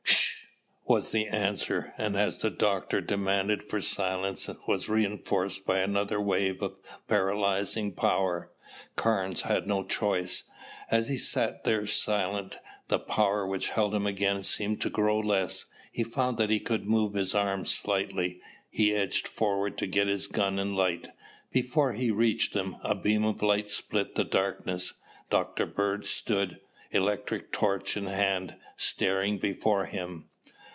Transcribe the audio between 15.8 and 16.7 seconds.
He found that he